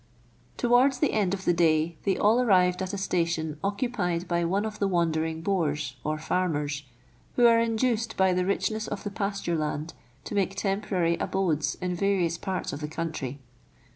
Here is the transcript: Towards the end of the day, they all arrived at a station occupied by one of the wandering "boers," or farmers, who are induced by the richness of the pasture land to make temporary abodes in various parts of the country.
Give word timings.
Towards 0.57 0.97
the 0.97 1.13
end 1.13 1.35
of 1.35 1.45
the 1.45 1.53
day, 1.53 1.95
they 2.05 2.17
all 2.17 2.41
arrived 2.41 2.81
at 2.81 2.91
a 2.91 2.97
station 2.97 3.59
occupied 3.63 4.27
by 4.27 4.43
one 4.43 4.65
of 4.65 4.79
the 4.79 4.87
wandering 4.87 5.41
"boers," 5.43 5.95
or 6.03 6.17
farmers, 6.17 6.85
who 7.35 7.45
are 7.45 7.59
induced 7.59 8.17
by 8.17 8.33
the 8.33 8.43
richness 8.43 8.87
of 8.87 9.03
the 9.03 9.11
pasture 9.11 9.55
land 9.55 9.93
to 10.23 10.33
make 10.33 10.55
temporary 10.55 11.17
abodes 11.17 11.75
in 11.81 11.93
various 11.93 12.39
parts 12.39 12.73
of 12.73 12.81
the 12.81 12.87
country. 12.87 13.41